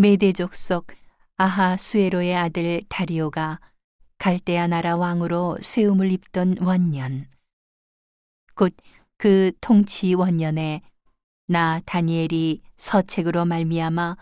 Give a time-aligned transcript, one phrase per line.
[0.00, 0.86] 메대족 속
[1.36, 3.60] 아하수에로의 아들 다리오가
[4.18, 7.26] 갈대아 나라 왕으로 세움을 입던 원년
[8.54, 8.74] 곧
[9.20, 10.80] 그 통치 원년에
[11.46, 14.16] 나 다니엘이 서책으로 말미암아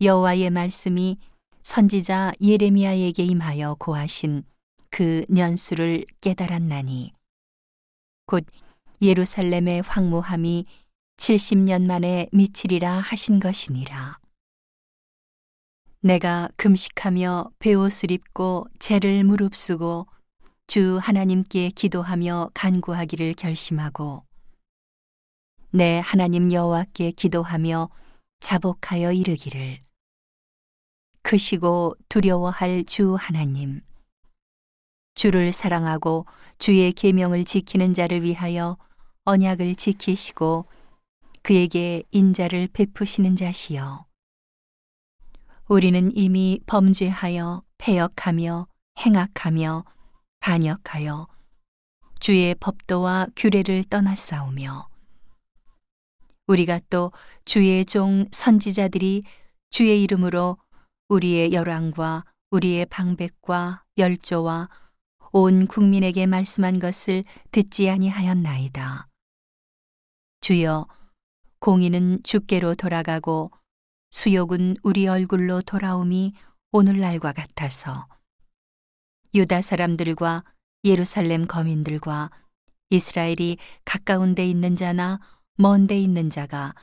[0.00, 1.18] 여호와의 말씀이
[1.62, 4.42] 선지자 예레미야에게 임하여 고하신
[4.90, 7.12] 그 년수를 깨달았나니
[8.26, 8.44] 곧
[9.00, 10.66] 예루살렘의 황무함이
[11.16, 14.19] 70년 만에 미치리라 하신 것이니라.
[16.02, 20.06] 내가 금식하며 베옷을 입고 죄를 무릅쓰고
[20.66, 24.24] 주 하나님께 기도하며 간구하기를 결심하고
[25.72, 27.90] 내 하나님 여호와께 기도하며
[28.40, 29.82] 자복하여 이르기를.
[31.22, 33.82] 크시고 두려워할 주 하나님
[35.14, 36.24] 주를 사랑하고
[36.58, 38.78] 주의 계명을 지키는 자를 위하여
[39.24, 40.64] 언약을 지키시고
[41.42, 44.09] 그에게 인자를 베푸시는 자시여
[45.70, 48.66] 우리는 이미 범죄하여 패역하며
[49.06, 49.84] 행악하며
[50.40, 51.28] 반역하여
[52.18, 54.88] 주의 법도와 규례를 떠났사오며
[56.48, 57.12] 우리가 또
[57.44, 59.22] 주의 종 선지자들이
[59.70, 60.58] 주의 이름으로
[61.08, 64.68] 우리의 열왕과 우리의 방백과 열조와
[65.30, 69.06] 온 국민에게 말씀한 것을 듣지 아니하였나이다.
[70.40, 70.88] 주여
[71.60, 73.52] 공의는 주께로 돌아가고
[74.10, 76.34] 수욕은 우리 얼굴로 돌아옴이
[76.72, 78.08] 오늘날과 같아서
[79.34, 80.44] 유다 사람들과
[80.84, 82.30] 예루살렘 거민들과
[82.90, 85.20] 이스라엘이 가까운 데 있는 자나
[85.56, 86.74] 먼 데 있는 자가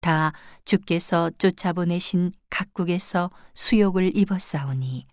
[0.00, 0.32] 다
[0.64, 5.06] 주께서 쫓아보내신 각국에서 수욕을 입었사오니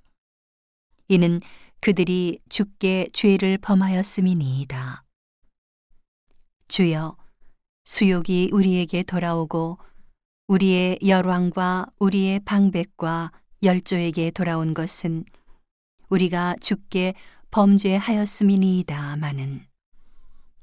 [1.09, 1.41] 이는
[1.81, 5.03] 그들이 주께 죄를 범하였음이니이다.
[6.67, 7.17] 주여
[7.83, 9.79] 수욕이 우리에게 돌아오고
[10.51, 13.31] 우리의 열왕과 우리의 방백과
[13.63, 15.23] 열조에게 돌아온 것은
[16.09, 17.13] 우리가 주께
[17.51, 19.65] 범죄하였음이니이다마는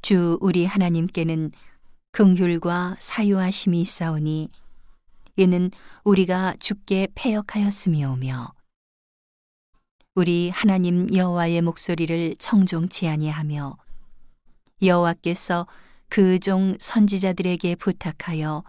[0.02, 1.52] 주 우리 하나님께는
[2.12, 4.50] 긍휼과 사유하심이 있사오니
[5.36, 5.70] 이는
[6.04, 8.52] 우리가 주께 패역하였음이오며
[10.16, 13.78] 우리 하나님 여호와의 목소리를 청종치 아니하며
[14.82, 15.66] 여호와께서
[16.10, 18.64] 그 종 선지자들에게 부탁하여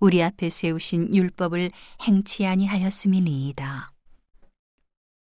[0.00, 1.70] 우리 앞에 세우신 율법을
[2.02, 3.92] 행치 아니하였음이니이다.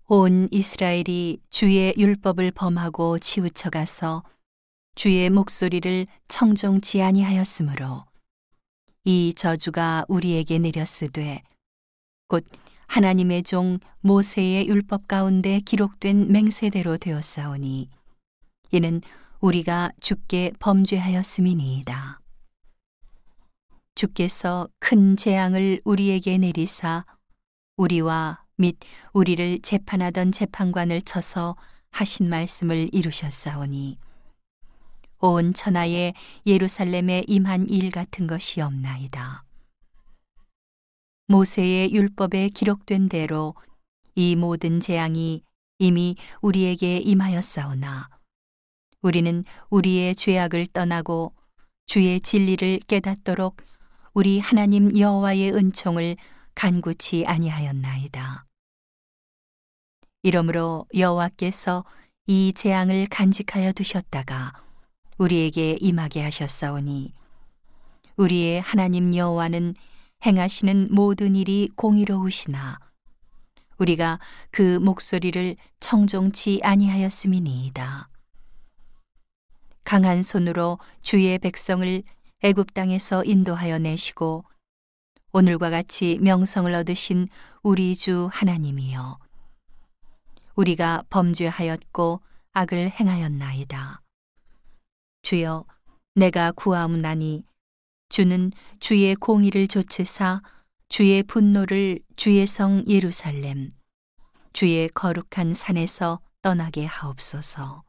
[0.07, 4.23] 온 이스라엘이 주의 율법을 범하고 치우쳐 가서
[4.95, 8.05] 주의 목소리를 청종치 아니하였으므로
[9.05, 11.43] 이 저주가 우리에게 내렸으되
[12.29, 12.45] 곧
[12.87, 17.89] 하나님의 종 모세의 율법 가운데 기록된 맹세대로 되었사오니
[18.73, 19.01] 이는
[19.41, 22.20] 우리가 주께 범죄하였음이니이다.
[24.00, 27.05] 주께서 큰 재앙을 우리에게 내리사
[27.77, 28.78] 우리와 및
[29.12, 31.55] 우리를 재판하던 재판관을 쳐서
[31.91, 33.99] 하신 말씀을 이루셨사오니
[35.19, 36.15] 온 천하에
[36.47, 39.44] 예루살렘에 임한 일 같은 것이 없나이다.
[41.27, 43.55] 모세의 율법에 기록된 대로
[44.15, 45.43] 이 모든 재앙이
[45.78, 48.09] 이미 우리에게 임하였사오나
[49.03, 51.34] 우리는 우리의 죄악을 떠나고
[51.84, 53.69] 주의 진리를 깨닫도록
[54.12, 56.16] 우리 하나님 여호와의 은총을
[56.56, 58.44] 간구치 아니하였나이다.
[60.22, 61.84] 이러므로 여호와께서
[62.26, 64.53] 이 재앙을 간직하여 두셨다가
[65.16, 67.12] 우리에게 임하게 하셨사오니
[68.16, 69.75] 우리의 하나님 여호와는
[70.27, 72.81] 행하시는 모든 일이 공의로우시나
[73.78, 74.19] 우리가
[74.50, 78.09] 그 목소리를 청종치 아니하였음이니이다.
[79.84, 82.03] 강한 손으로 주의 백성을
[82.43, 84.45] 애굽 땅에서 인도하여 내시고
[85.33, 87.28] 오늘과 같이 명성을 얻으신
[87.62, 89.19] 우리 주 하나님이여
[90.55, 92.21] 우리가 범죄하였고
[92.53, 94.01] 악을 행하였나이다.
[95.23, 95.67] 주여
[96.15, 97.45] 내가 구하옵나니
[98.09, 100.43] 주는 주의 공의를 조치사
[100.89, 103.71] 주의 분노를 주의 성 예루살렘
[104.54, 107.84] 주의 거룩한 산에서 떠나게 하옵소서.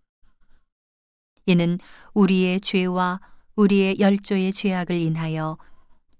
[1.45, 1.79] 이는
[2.13, 3.21] 우리의 죄와
[3.61, 5.55] 우리의 열조의 죄악을 인하여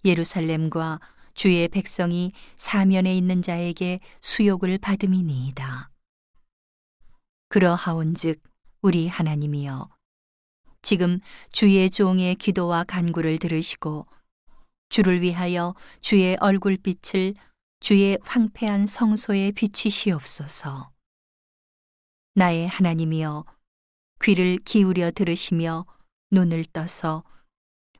[0.06, 1.00] 예루살렘과
[1.34, 5.90] 주의 백성이 사면에 있는 자에게 수욕을 받음이니이다.
[7.50, 8.44] 그러하온즉
[8.84, 9.90] 우리 하나님이여
[10.84, 11.20] 지금
[11.52, 14.06] 주의 종의 기도와 간구를 들으시고
[14.90, 17.34] 주를 위하여 주의 얼굴빛을
[17.80, 20.92] 주의 황폐한 성소에 비치시옵소서.
[22.36, 23.46] 나의 하나님이여
[24.22, 25.86] 귀를 기울여 들으시며
[26.31, 27.24] 눈을 떠서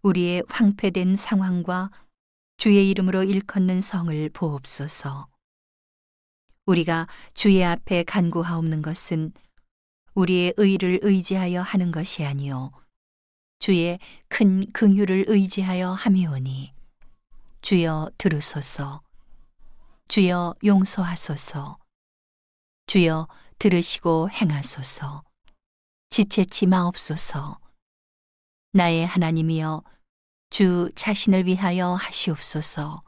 [0.02, 1.92] 우리의 황폐된 상황과
[2.58, 5.28] 주의 이름으로 일컫는 성을 보옵소서.
[6.66, 9.34] 우리가 주의 앞에 간구하옵는 것은
[10.14, 12.72] 우리의 의를 의지하여 하는 것이 아니요
[13.60, 16.74] 주의 큰 긍휼을 의지하여 함이오니.
[17.62, 19.02] 주여 들으소서.
[20.08, 21.78] 주여 용서하소서.
[22.88, 23.28] 주여
[23.60, 25.24] 들으시고 행하소서.
[26.10, 27.61] 지체치 마옵소서
[28.74, 29.84] 나의 하나님이여
[30.50, 33.04] 주 자신을 위하여 하시옵소서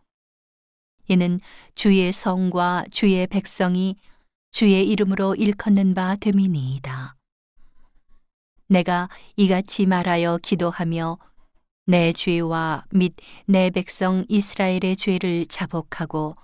[1.07, 1.39] 이는
[1.75, 3.95] 주의 성과 주의 백성이
[4.51, 7.15] 주의 이름으로 일컫는 바 됨이니이다.
[8.67, 11.17] 내가 이같이 말하여 기도하며
[11.85, 13.13] 내 죄와 및
[13.45, 16.35] 내 백성 이스라엘의 죄를 자복하고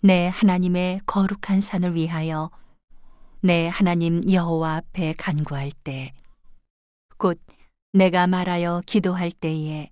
[0.00, 2.50] 내 하나님의 거룩한 산을 위하여
[3.40, 6.12] 내 하나님 여호와 앞에 간구할 때
[7.22, 7.38] 곧
[7.92, 9.90] 내가 말하여 기도할 때에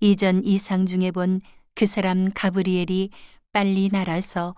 [0.00, 1.40] 이전 이상 중에 본
[1.78, 3.10] 그 사람 가브리엘이
[3.52, 4.56] 빨리 날아서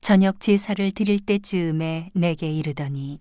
[0.00, 3.20] 저녁 제사를 드릴 때쯤에 내게 이르더니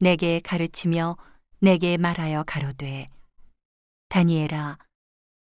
[0.00, 1.18] 내게 가르치며
[1.60, 3.10] 내게 말하여 가로되
[4.08, 4.78] 다니엘아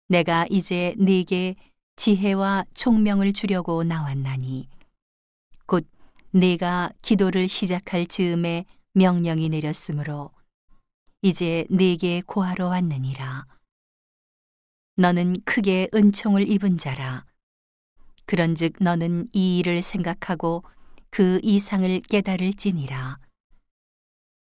[0.08, 1.56] 내가 이제 네게
[1.98, 4.70] 지혜와 총명을 주려고 나왔나니
[5.66, 5.86] 곧
[6.32, 8.64] 네가 기도를 시작할 즈음에
[8.94, 10.32] 명령이 내렸으므로
[11.22, 13.46] 이제 네게 고하러 왔느니라
[14.96, 17.26] 너는 크게 은총을 입은 자라
[18.26, 20.64] 그런즉 너는 이 일을 생각하고
[21.10, 23.20] 그 이상을 깨달을지니라.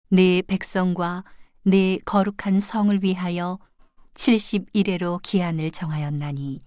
[0.10, 1.24] 네 백성과
[1.64, 3.58] 네 거룩한 성을 위하여
[4.14, 6.60] 70일에로 기한을 정하였나니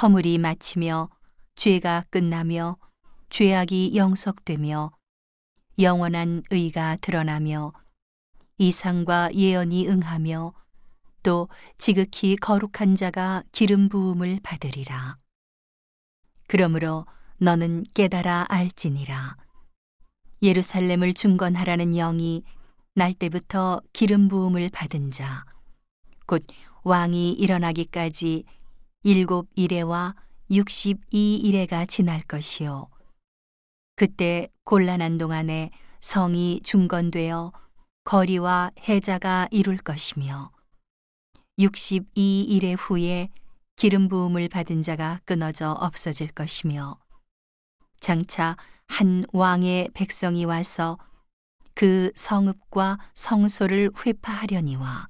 [0.00, 1.10] 허물이 마치며
[1.56, 2.78] 죄가 끝나며
[3.28, 4.90] 죄악이 영속되며
[5.78, 7.72] 영원한 의가 드러나며
[8.58, 10.52] 이상과 예언이 응하며
[11.22, 15.18] 또 지극히 거룩한 자가 기름 부음을 받으리라.
[16.46, 17.06] 그러므로
[17.38, 19.36] 너는 깨달아 알지니라.
[20.42, 22.44] 예루살렘을 중건하라는 영이
[22.94, 25.44] 날 때부터 기름 부음을 받은 자,
[26.26, 26.46] 곧
[26.82, 28.44] 왕이 일어나기까지
[29.02, 30.14] 일곱 이래와
[30.50, 32.88] 육십이 이래가 지날 것이요.
[33.96, 35.70] 그때 곤란한 동안에
[36.00, 37.52] 성이 중건되어
[38.06, 40.52] 거리와 해자가 이룰 것이며,
[41.58, 43.30] 육십이 일해 후에
[43.74, 46.98] 기름 부음을 받은 자가 끊어져 없어질 것이며
[47.98, 48.56] 장차
[48.86, 50.98] 한 왕의 백성이 와서
[51.74, 55.08] 그 성읍과 성소를 회파하려니와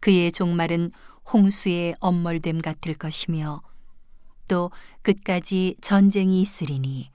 [0.00, 0.90] 그의 종말은
[1.32, 3.62] 홍수의 엄멀됨 같을 것이며
[4.48, 4.72] 또
[5.02, 7.10] 끝까지 전쟁이 있으리니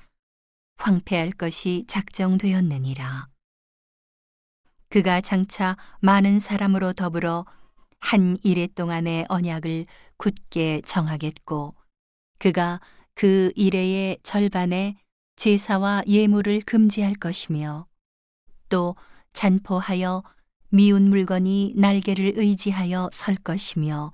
[0.77, 3.27] 황폐할 것이 작정되었느니라.
[4.91, 7.45] 그가 장차 많은 사람으로 더불어
[8.01, 9.85] 한 일해 동안의 언약을
[10.17, 11.75] 굳게 정하겠고
[12.39, 12.81] 그가
[13.15, 14.97] 그 일해의 절반에
[15.37, 17.87] 제사와 예물을 금지할 것이며
[18.67, 18.97] 또
[19.31, 20.23] 잔포하여
[20.69, 24.11] 미운 물건이 날개를 의지하여 설 것이며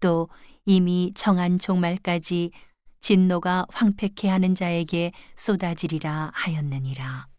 [0.00, 0.28] 또
[0.64, 2.50] 이미 정한 종말까지
[2.98, 7.35] 진노가 황폐케 하는 자에게 쏟아지리라 하였느니라.